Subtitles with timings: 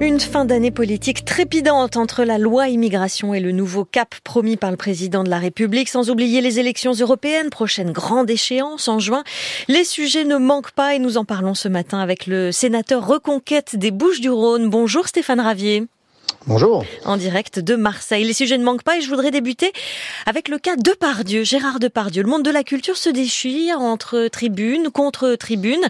[0.00, 4.70] Une fin d'année politique trépidante entre la loi immigration et le nouveau cap promis par
[4.70, 9.24] le président de la République, sans oublier les élections européennes, prochaine grande échéance en juin.
[9.66, 13.74] Les sujets ne manquent pas et nous en parlons ce matin avec le sénateur Reconquête
[13.74, 14.70] des Bouches-du-Rhône.
[14.70, 15.88] Bonjour Stéphane Ravier.
[16.46, 16.84] Bonjour.
[17.04, 18.24] En direct de Marseille.
[18.24, 19.72] Les sujets ne manquent pas et je voudrais débuter
[20.24, 22.22] avec le cas de Pardieu, Gérard Depardieu.
[22.22, 25.86] Le monde de la culture se déchire entre tribunes, contre tribunes.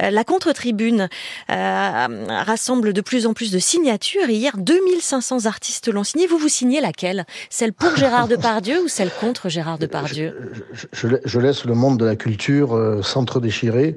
[0.00, 1.08] Euh, la contre-tribune
[1.50, 6.26] euh, rassemble de plus en plus de signatures hier 2500 artistes l'ont signé.
[6.26, 7.24] Vous vous signez laquelle?
[7.50, 10.52] Celle pour Gérard Depardieu ou celle contre Gérard Depardieu?
[10.72, 13.96] Je, je, je, laisse le monde de la culture euh, s'entre-déchirer.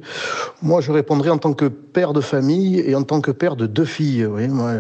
[0.62, 3.68] Moi, je répondrai en tant que père de famille et en tant que père de
[3.68, 4.24] deux filles.
[4.24, 4.74] Vous voyez, moi,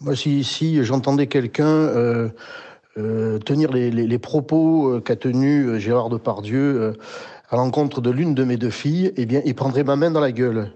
[0.00, 2.28] moi, si, si j'entendais quelqu'un euh,
[2.96, 6.94] euh, tenir les, les, les propos euh, qu'a tenus Gérard Depardieu
[7.50, 10.20] à l'encontre de l'une de mes deux filles, eh bien, il prendrait ma main dans
[10.20, 10.72] la gueule.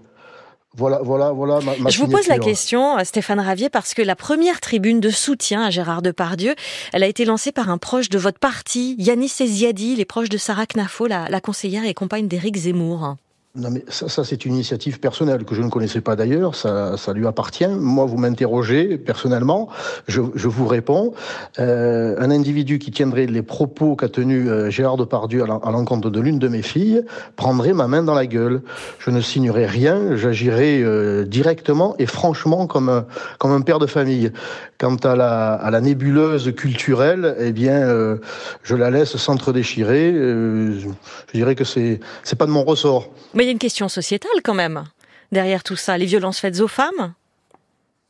[0.75, 1.59] Voilà, voilà, voilà.
[1.61, 5.11] Ma, ma Je vous pose la question, Stéphane Ravier, parce que la première tribune de
[5.11, 6.55] soutien à Gérard Depardieu,
[6.93, 10.37] elle a été lancée par un proche de votre parti, Yanis Eziadi, les proches de
[10.37, 13.17] Sarah Knafo, la, la conseillère et compagne d'Éric Zemmour.
[13.55, 17.13] Non mais ça, c'est une initiative personnelle que je ne connaissais pas d'ailleurs, ça, ça
[17.13, 17.67] lui appartient.
[17.67, 19.69] Moi, vous m'interrogez personnellement,
[20.07, 21.13] je, vous réponds.
[21.59, 26.19] Euh, un individu qui tiendrait les propos qu'a tenu euh, Gérard Depardieu à l'encontre de
[26.19, 27.03] l'une de mes filles
[27.35, 28.63] prendrait ma main dans la gueule.
[28.97, 33.05] Je ne signerai rien, j'agirai euh, directement et franchement comme un,
[33.37, 34.31] comme un père de famille.
[34.83, 38.17] Quant à la, à la nébuleuse culturelle, eh bien, euh,
[38.63, 40.11] je la laisse s'entre-déchirer.
[40.11, 43.07] Euh, je dirais que c'est c'est pas de mon ressort.
[43.33, 44.83] Mais il y a une question sociétale quand même
[45.31, 47.13] derrière tout ça, les violences faites aux femmes?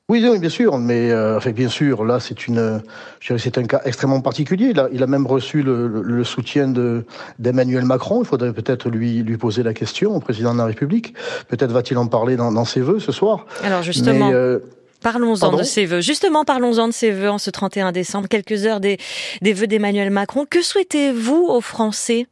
[0.10, 2.82] Oui, oui, bien sûr, mais euh, enfin, bien sûr, là, c'est une,
[3.22, 4.70] c'est un cas extrêmement particulier.
[4.72, 7.06] Il a, il a même reçu le, le, le soutien de
[7.38, 8.24] d'Emmanuel Macron.
[8.24, 11.14] Il faudrait peut-être lui lui poser la question au président de la République.
[11.50, 13.46] Peut-être va-t-il en parler dans, dans ses vœux ce soir.
[13.64, 14.32] Alors justement.
[14.32, 14.60] Mais,
[15.04, 16.02] Parlons-en de ces vœux.
[16.02, 18.98] Justement, parlons-en de ces vœux en ce 31 décembre, quelques heures des,
[19.42, 20.46] des vœux d'Emmanuel Macron.
[20.50, 22.28] Que souhaitez-vous aux Français?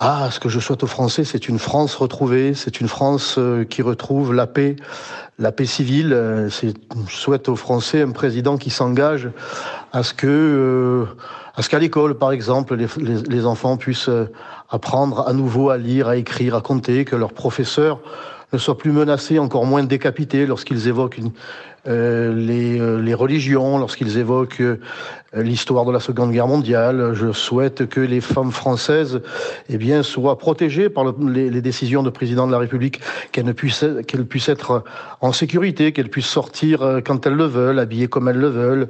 [0.00, 3.64] Ah, ce que je souhaite aux Français, c'est une France retrouvée, c'est une France euh,
[3.64, 4.76] qui retrouve la paix,
[5.38, 6.12] la paix civile.
[6.12, 9.30] Euh, je souhaite aux Français un président qui s'engage
[9.92, 11.06] à ce que, euh,
[11.54, 14.10] à ce qu'à l'école, par exemple, les, les, les, enfants puissent
[14.68, 18.00] apprendre à nouveau à lire, à écrire, à compter, que leurs professeurs
[18.54, 21.32] ne soient plus menacés, encore moins décapités lorsqu'ils évoquent une,
[21.86, 24.78] les, euh, les, religions, lorsqu'ils évoquent euh,
[25.34, 27.12] l'histoire de la Seconde Guerre mondiale.
[27.14, 29.20] Je souhaite que les femmes françaises
[29.68, 33.00] eh bien, soient protégées par le, les, les, décisions de président de la République,
[33.32, 34.84] qu'elles puissent, qu'elles puissent être
[35.20, 38.88] en sécurité, qu'elles puissent sortir quand elles le veulent, habillées comme elles le veulent.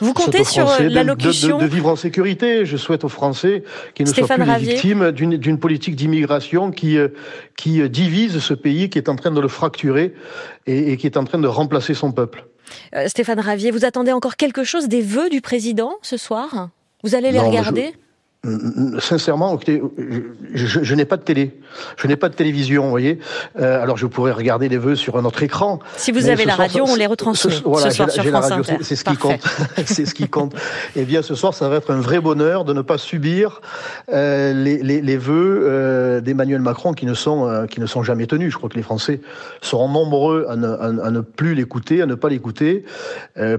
[0.00, 2.66] Vous comptez sur l'allocution de, de, de, vivre en sécurité.
[2.66, 3.62] Je souhaite aux Français
[3.94, 6.98] qu'ils ne soient plus les victimes d'une politique d'immigration qui,
[7.56, 10.14] qui divise ce pays, qui est en train de le fracturer
[10.66, 12.25] et, et qui est en train de remplacer son peuple.
[12.94, 16.70] Euh, Stéphane Ravier, vous attendez encore quelque chose des vœux du président ce soir?
[17.02, 17.94] Vous allez les non, regarder?
[18.98, 19.80] Sincèrement, je,
[20.54, 21.58] je, je n'ai pas de télé,
[21.96, 23.18] je n'ai pas de télévision, vous voyez.
[23.58, 25.80] Euh, alors je pourrais regarder les vœux sur un autre écran.
[25.96, 28.50] Si vous avez la soir, radio, on les retransmet ce, voilà, ce soir sur France
[28.50, 29.40] radio, C'est ce qui compte.
[29.84, 30.54] c'est ce qui compte.
[30.94, 33.60] Eh bien, ce soir, ça va être un vrai bonheur de ne pas subir
[34.12, 38.26] euh, les, les, les, vœux euh, d'Emmanuel Macron qui ne sont qui ne sont jamais
[38.26, 38.52] tenus.
[38.52, 39.20] Je crois que les Français
[39.60, 42.84] seront nombreux à ne, à, à ne plus l'écouter, à ne pas l'écouter,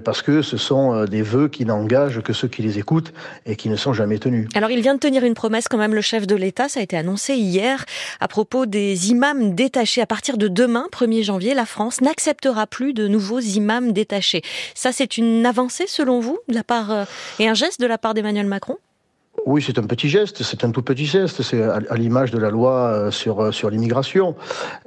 [0.04, 3.14] parce que ce sont des vœux qui n'engagent que ceux qui les écoutent
[3.46, 4.48] et qui ne sont jamais tenus.
[4.56, 6.70] Alors, il vient de tenir une promesse quand même, le chef de l'État.
[6.70, 7.86] Ça a été annoncé hier
[8.20, 10.02] à propos des imams détachés.
[10.02, 14.42] À partir de demain, 1er janvier, la France n'acceptera plus de nouveaux imams détachés.
[14.76, 17.06] Ça, c'est une avancée selon vous de la part euh,
[17.40, 18.78] et un geste de la part d'Emmanuel Macron?
[19.48, 22.38] Oui, c'est un petit geste, c'est un tout petit geste, c'est à, à l'image de
[22.38, 24.36] la loi euh, sur, euh, sur l'immigration.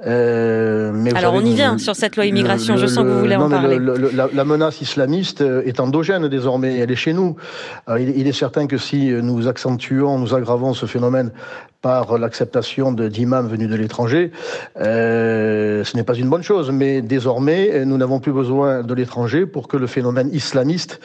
[0.05, 3.19] Euh, mais Alors on y vient sur cette loi immigration, le, je sens que vous
[3.21, 3.79] voulez non, en parler.
[3.79, 7.37] Le, la, la, menace islamiste est endogène désormais, elle est chez nous.
[7.87, 11.31] Alors, il, il, est certain que si nous accentuons, nous aggravons ce phénomène
[11.81, 14.31] par l'acceptation d'imams venus de l'étranger,
[14.79, 16.69] euh, ce n'est pas une bonne chose.
[16.71, 20.99] Mais désormais, nous n'avons plus besoin de l'étranger pour que le phénomène islamiste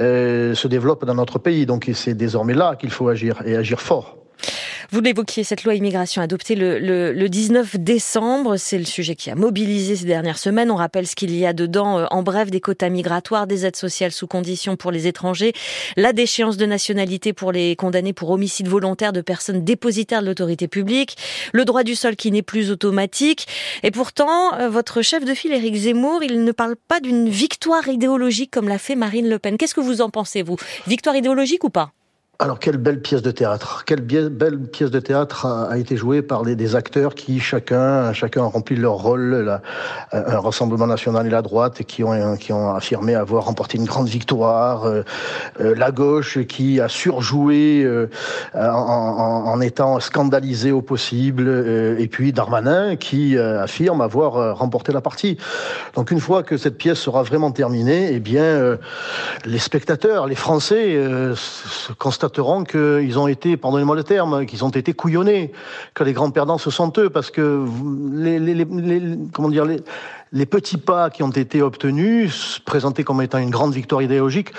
[0.00, 1.66] euh, se développe dans notre pays.
[1.66, 4.16] Donc c'est désormais là qu'il faut agir et agir fort.
[4.90, 9.30] Vous l'évoquiez, cette loi immigration adoptée le, le, le 19 décembre, c'est le sujet qui
[9.30, 10.70] a mobilisé ces dernières semaines.
[10.70, 13.76] On rappelle ce qu'il y a dedans, euh, en bref, des quotas migratoires, des aides
[13.76, 15.52] sociales sous conditions pour les étrangers,
[15.96, 20.68] la déchéance de nationalité pour les condamnés pour homicide volontaire de personnes dépositaires de l'autorité
[20.68, 21.16] publique,
[21.52, 23.48] le droit du sol qui n'est plus automatique.
[23.82, 27.88] Et pourtant, euh, votre chef de file, Éric Zemmour, il ne parle pas d'une victoire
[27.88, 29.56] idéologique comme l'a fait Marine Le Pen.
[29.56, 30.56] Qu'est-ce que vous en pensez, vous?
[30.86, 31.92] Victoire idéologique ou pas?
[32.40, 36.42] Alors quelle belle pièce de théâtre, quelle belle pièce de théâtre a, été jouée par
[36.42, 39.60] des acteurs qui chacun chacun a rempli leur rôle,
[40.12, 44.08] un Rassemblement national et la droite qui ont qui ont affirmé avoir remporté une grande
[44.08, 45.02] victoire, euh,
[45.60, 48.08] euh, la gauche qui a surjoué euh,
[48.54, 51.48] en, étant scandalisé au possible,
[51.98, 55.38] et puis Darmanin qui affirme avoir remporté la partie.
[55.94, 58.76] Donc une fois que cette pièce sera vraiment terminée, eh bien
[59.44, 60.98] les spectateurs, les Français
[61.98, 65.52] constatent constateront qu'ils ont été, pardonnez-moi le terme, qu'ils ont été couillonnés,
[65.92, 67.66] que les grands perdants ce sont eux, parce que
[68.12, 68.66] les, les,
[69.32, 69.80] comment dire, les,
[70.32, 74.50] les petits pas qui ont été obtenus, présentés comme étant une grande victoire idéologique,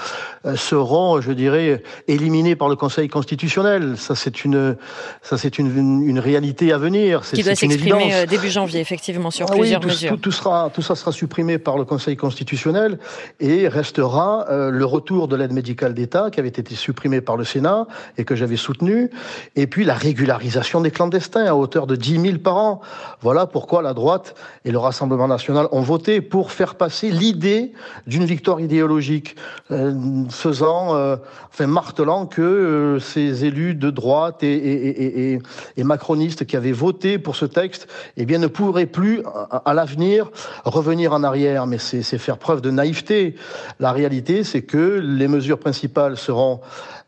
[0.46, 3.98] euh, seront, je dirais, éliminés par le Conseil constitutionnel.
[3.98, 4.78] Ça, c'est une,
[5.22, 7.22] ça, c'est une, une, réalité à venir.
[7.22, 10.12] Qui doit s'exprimer euh, début janvier, effectivement, sur ah plusieurs mesures.
[10.12, 13.00] Tout, tout, sera, tout ça sera supprimé par le Conseil constitutionnel
[13.40, 17.44] et restera euh, le retour de l'aide médicale d'État qui avait été supprimé par le
[17.44, 19.10] Sénat et que j'avais soutenu,
[19.56, 22.82] et puis la régularisation des clandestins à hauteur de 10 000 par an.
[23.22, 27.74] Voilà pourquoi la droite et le Rassemblement national ont voté pour faire passer l'idée
[28.08, 29.36] d'une victoire idéologique,
[29.72, 29.94] euh,
[30.30, 31.16] faisant, euh,
[31.52, 35.40] enfin martelant que euh, ces élus de droite et, et, et,
[35.78, 37.88] et, macronistes qui avaient voté pour ce texte,
[38.18, 40.32] eh bien ne pourraient plus à, à l'avenir
[40.64, 41.68] revenir en arrière.
[41.68, 43.36] Mais c'est faire preuve de naïveté.
[43.80, 46.62] La réalité, c'est que les mesures principales seront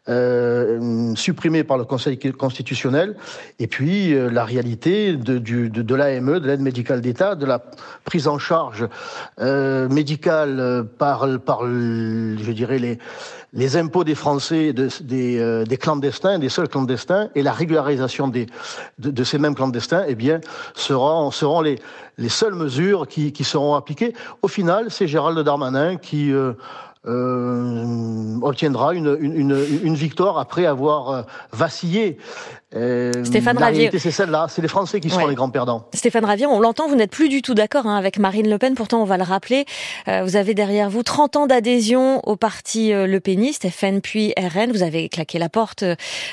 [0.10, 1.14] euh,
[1.68, 3.16] par le Conseil constitutionnel,
[3.60, 7.60] et puis euh, la réalité de, de, de l'AME, de l'aide médicale d'État, de la
[8.04, 8.88] prise en charge
[9.40, 12.98] euh, médicale par, par, je dirais, les,
[13.54, 18.28] les impôts des Français, de, des, euh, des, clandestins, des seuls clandestins, et la régularisation
[18.28, 18.48] des,
[19.00, 20.42] de, ces mêmes clandestins, eh bien,
[20.76, 21.80] seront, seront les,
[22.18, 24.14] les seules mesures qui, qui seront appliquées.
[24.42, 26.32] Au final, c'est Gérald Darmanin qui
[27.06, 31.22] euh, obtiendra une, une, une, victoire après avoir euh,
[31.52, 32.18] vacillé.
[32.76, 33.90] Euh, Stéphane Ravier.
[33.98, 35.88] C'est celle-là, c'est les Français qui seront les grands perdants.
[35.94, 38.76] Stéphane Ravier, on l'entend, vous n'êtes plus du tout d'accord hein, avec Marine Le Pen,
[38.76, 39.66] pourtant on va le rappeler,
[40.10, 44.34] euh, vous avez derrière vous 30 ans d'adhésion au parti euh, Le Peniste, FN puis
[44.38, 45.84] RN, vous avez claqué la porte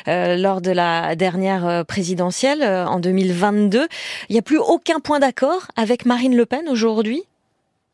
[0.09, 3.87] euh, lors de la dernière présidentielle en 2022.
[4.29, 7.23] Il n'y a plus aucun point d'accord avec Marine Le Pen aujourd'hui?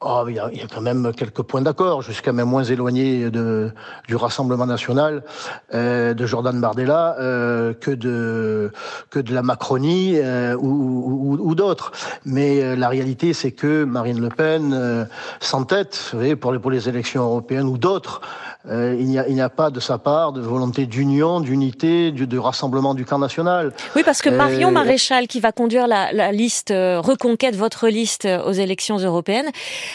[0.03, 2.03] Oh, il, y a, il, y a, quand même quelques points d'accord.
[2.25, 3.71] Quand même moins éloigné de,
[4.09, 5.23] du Rassemblement national,
[5.75, 8.73] euh, de Jordan Bardella, euh, que de
[9.11, 11.93] que de la Macronie euh, ou, ou, ou d'autres.
[12.25, 15.05] Mais euh, la réalité, c'est que Marine Le Pen euh,
[15.39, 18.23] s'entête, vous voyez, pour les pour les élections européennes ou d'autres.
[18.69, 22.39] Euh, il n'y a, a, pas de sa part de volonté d'union, d'unité, de, de,
[22.39, 23.73] rassemblement du camp national.
[23.97, 27.89] Oui, parce que Marion euh, Maréchal, qui va conduire la, la liste euh, reconquête, votre
[27.89, 29.49] liste aux élections européennes,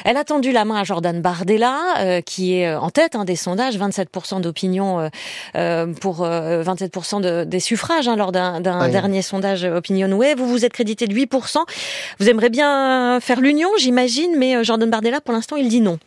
[0.03, 3.77] elle a tendu la main à Jordan Bardella, qui est en tête hein, des sondages,
[3.77, 5.09] 27% d'opinion
[6.01, 8.91] pour 27% de, des suffrages hein, lors d'un oui.
[8.91, 10.33] dernier sondage Opinionway.
[10.35, 11.57] Vous vous êtes crédité de 8%.
[12.19, 15.99] Vous aimeriez bien faire l'union, j'imagine, mais Jordan Bardella, pour l'instant, il dit non.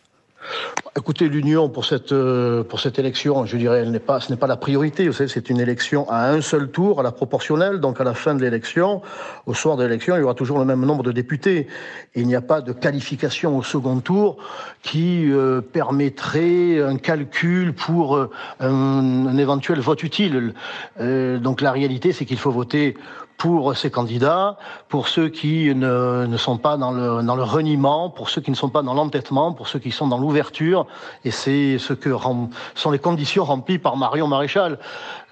[0.99, 4.37] Écoutez, l'union pour cette euh, pour cette élection, je dirais, elle n'est pas, ce n'est
[4.37, 5.07] pas la priorité.
[5.07, 7.79] Vous savez, c'est une élection à un seul tour, à la proportionnelle.
[7.79, 9.01] Donc, à la fin de l'élection,
[9.45, 11.67] au soir de l'élection, il y aura toujours le même nombre de députés.
[12.15, 14.35] Il n'y a pas de qualification au second tour
[14.83, 18.29] qui euh, permettrait un calcul pour euh,
[18.59, 20.53] un, un, éventuel vote utile.
[20.99, 22.97] Euh, donc, la réalité, c'est qu'il faut voter
[23.39, 24.57] pour ces candidats,
[24.89, 28.51] pour ceux qui ne, ne, sont pas dans le, dans le reniement, pour ceux qui
[28.51, 30.85] ne sont pas dans l'entêtement, pour ceux qui sont dans l'ouverture.
[31.25, 32.09] Et c'est ce que
[32.75, 34.79] sont les conditions remplies par Marion Maréchal.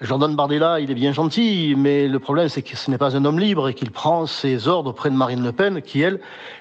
[0.00, 3.24] Jordan Bardella, il est bien gentil, mais le problème, c'est que ce n'est pas un
[3.24, 6.20] homme libre et qu'il prend ses ordres auprès de Marine Le Pen, qui, elle,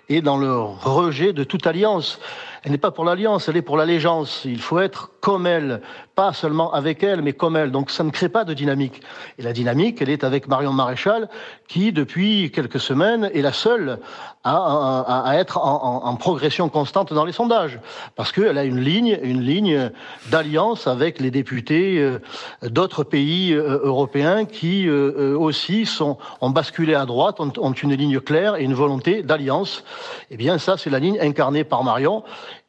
[0.09, 2.19] est dans le rejet de toute alliance.
[2.63, 4.41] Elle n'est pas pour l'alliance, elle est pour l'allégeance.
[4.43, 5.81] Il faut être comme elle,
[6.15, 7.71] pas seulement avec elle, mais comme elle.
[7.71, 9.01] Donc ça ne crée pas de dynamique.
[9.37, 11.29] Et la dynamique, elle est avec Marion Maréchal,
[11.67, 13.99] qui depuis quelques semaines est la seule
[14.43, 17.79] à, à, être en, progression constante dans les sondages,
[18.15, 19.91] parce qu'elle a une ligne, une ligne
[20.31, 22.19] d'alliance avec les députés euh,
[22.63, 28.19] d'autres pays euh, européens qui euh, aussi sont ont basculé à droite, ont une ligne
[28.19, 29.83] claire et une volonté d'alliance.
[30.29, 32.23] Eh bien, ça, c'est la ligne incarnée par Marion.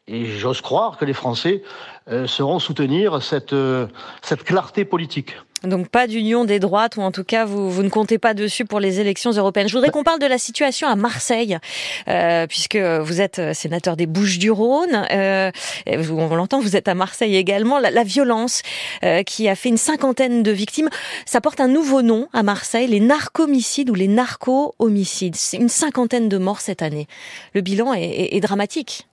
[0.09, 1.63] Et j'ose croire que les Français
[2.11, 3.87] euh, sauront soutenir cette, euh,
[4.23, 5.35] cette clarté politique.
[5.65, 8.65] Donc pas d'union des droites, ou en tout cas vous, vous ne comptez pas dessus
[8.65, 9.69] pour les élections européennes.
[9.69, 11.59] Je voudrais qu'on parle de la situation à Marseille,
[12.07, 15.07] euh, puisque vous êtes sénateur des Bouches-du-Rhône.
[15.11, 15.51] Euh,
[15.87, 17.79] on l'entend, vous êtes à Marseille également.
[17.81, 18.63] La, violence
[19.05, 20.89] euh, qui a fait une cinquantaine de victimes,
[21.27, 25.35] ça porte un nouveau nom à Marseille, les narcomicides ou les narco-homicides.
[25.35, 27.09] C'est une cinquantaine de morts cette année.
[27.55, 29.08] Le bilan est, est dramatique.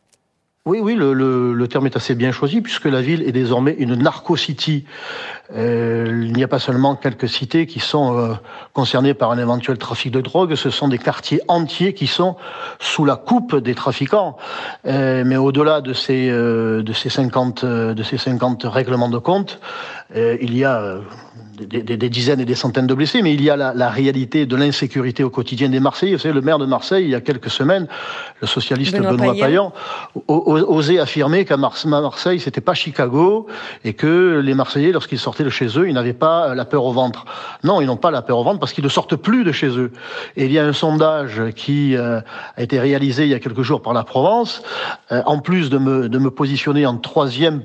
[0.68, 3.94] Oui, oui, le, le, terme est assez bien choisi puisque la ville est désormais une
[3.94, 4.86] narco-city.
[5.54, 8.34] Euh, il n'y a pas seulement quelques cités qui sont euh,
[8.74, 12.36] concernées par un éventuel trafic de drogue, ce sont des quartiers entiers qui sont
[12.80, 14.38] sous la coupe des trafiquants.
[14.88, 19.60] Euh, mais au-delà de ces de ces 50 de ces 50 règlements de compte,
[20.16, 20.98] il y a
[21.58, 25.24] des, dizaines et des centaines de blessés, mais il y a la, réalité de l'insécurité
[25.24, 26.14] au quotidien des Marseillais.
[26.14, 27.88] Vous savez, le maire de Marseille, il y a quelques semaines,
[28.42, 29.74] le socialiste Benoît, Payan,
[30.64, 33.48] osait affirmer qu'à Marseille, c'était pas Chicago
[33.84, 36.92] et que les Marseillais, lorsqu'ils sortaient de chez eux, ils n'avaient pas la peur au
[36.92, 37.26] ventre.
[37.64, 39.68] Non, ils n'ont pas la peur au ventre parce qu'ils ne sortent plus de chez
[39.68, 39.92] eux.
[40.36, 42.20] Et il y a un sondage qui euh,
[42.58, 44.62] a été réalisé il y a quelques jours par la Provence,
[45.12, 47.62] euh, en plus de me, de me positionner en troisième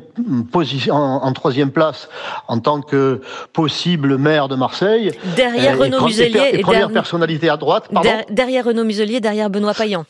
[0.52, 2.08] position, en, troisième place
[2.48, 3.20] en tant que
[3.52, 5.12] possible possible maire de Marseille.
[5.36, 7.88] Derrière euh, Renaud Muselier et, première personnalité à droite.
[8.30, 10.04] derrière Renaud Muselier, derrière Benoît Payan.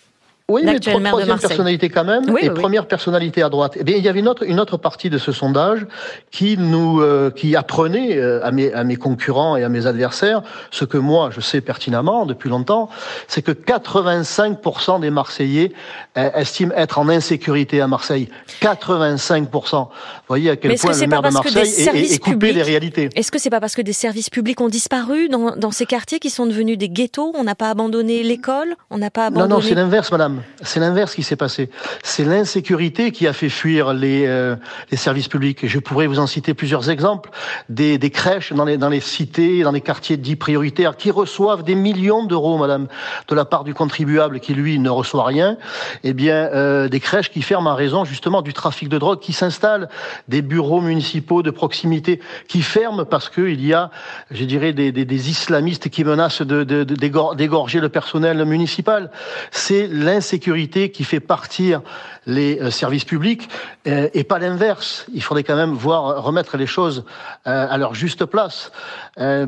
[0.51, 3.75] Oui, mais troisième personnalité quand même, et première personnalité à droite.
[3.79, 5.87] Eh bien, il y avait une autre, une autre partie de ce sondage
[6.31, 10.43] qui nous, euh, qui apprenait euh, à, mes, à mes concurrents et à mes adversaires
[10.71, 12.89] ce que moi je sais pertinemment depuis longtemps,
[13.29, 15.73] c'est que 85% des Marseillais
[16.19, 18.29] euh, estiment être en insécurité à Marseille.
[18.61, 19.51] 85%.
[19.51, 19.89] Vous
[20.29, 23.09] voyez à quel point le maire de Marseille est, est, coupé des réalités.
[23.15, 26.19] Est-ce que c'est pas parce que des services publics ont disparu dans, dans ces quartiers
[26.19, 27.33] qui sont devenus des ghettos?
[27.37, 28.75] On n'a pas abandonné l'école?
[28.91, 29.49] On n'a pas abandonné.
[29.49, 30.40] Non, non, c'est l'inverse, madame.
[30.63, 31.71] C'est l'inverse qui s'est passé.
[32.03, 34.57] C'est l'insécurité qui a fait fuir les, euh,
[34.91, 35.67] les services publics.
[35.67, 37.31] Je pourrais vous en citer plusieurs exemples.
[37.69, 41.63] Des, des crèches dans les, dans les cités, dans les quartiers dits prioritaires, qui reçoivent
[41.63, 42.89] des millions d'euros, madame,
[43.29, 45.57] de la part du contribuable qui, lui, ne reçoit rien.
[46.05, 49.33] Eh bien, euh, des crèches qui ferment en raison, justement, du trafic de drogue qui
[49.33, 49.89] s'installe.
[50.29, 53.91] Des bureaux municipaux de proximité qui ferment parce qu'il y a,
[54.31, 56.95] je dirais, des, des, des islamistes qui menacent de, de, de
[57.35, 59.11] d'égorger le personnel municipal.
[59.51, 61.83] C'est l'insécurité sécurité qui fait partir
[62.27, 63.49] les euh, services publics
[63.87, 65.07] euh, et pas l'inverse.
[65.13, 67.05] Il faudrait quand même voir remettre les choses
[67.47, 68.71] euh, à leur juste place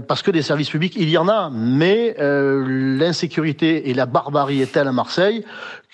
[0.07, 4.73] parce que des services publics, il y en a, mais l'insécurité et la barbarie est
[4.73, 5.45] telle à Marseille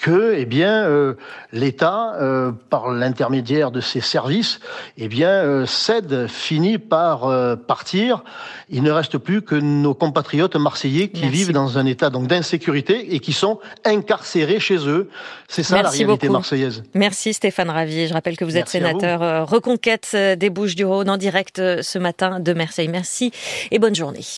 [0.00, 1.14] que, eh bien, euh,
[1.52, 4.61] l'État, euh, par l'intermédiaire de ses services,
[4.97, 7.28] eh bien, euh, cède, finit par
[7.66, 8.23] partir.
[8.70, 13.14] Il ne reste plus que nos compatriotes marseillais qui vivent dans un état donc d'insécurité
[13.14, 15.08] et qui sont incarcérés chez eux.
[15.49, 16.82] C'est ça la réalité marseillaise.
[16.94, 18.06] Merci Stéphane Ravier.
[18.06, 22.88] Je rappelle que vous êtes sénateur Reconquête des Bouches-du-Rhône en direct ce matin de Marseille.
[22.88, 23.32] Merci
[23.70, 24.25] et bonne journée.